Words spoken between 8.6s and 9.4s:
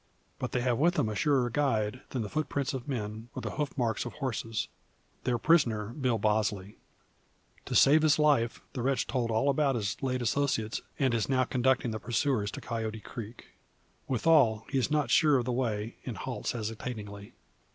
the wretch told